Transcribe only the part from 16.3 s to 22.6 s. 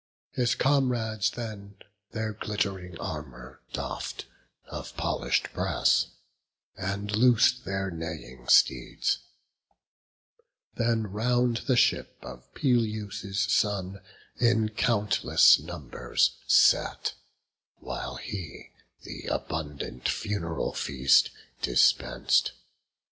sat, While he th' abundant fun'ral feast dispens'd.